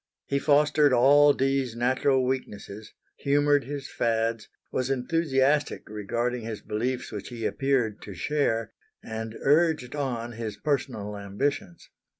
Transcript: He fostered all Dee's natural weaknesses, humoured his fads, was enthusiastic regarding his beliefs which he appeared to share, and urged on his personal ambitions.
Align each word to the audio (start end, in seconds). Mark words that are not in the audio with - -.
He 0.25 0.39
fostered 0.39 0.93
all 0.93 1.31
Dee's 1.31 1.75
natural 1.75 2.25
weaknesses, 2.25 2.91
humoured 3.17 3.65
his 3.65 3.87
fads, 3.87 4.47
was 4.71 4.89
enthusiastic 4.89 5.87
regarding 5.87 6.41
his 6.41 6.59
beliefs 6.63 7.11
which 7.11 7.27
he 7.29 7.45
appeared 7.45 8.01
to 8.01 8.15
share, 8.15 8.73
and 9.03 9.37
urged 9.41 9.95
on 9.95 10.31
his 10.31 10.57
personal 10.57 11.15
ambitions. 11.15 11.91